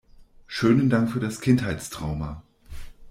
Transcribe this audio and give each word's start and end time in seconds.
Schönen 0.47 0.89
Dank 0.89 1.11
für 1.11 1.19
das 1.19 1.41
Kindheitstrauma! 1.41 2.41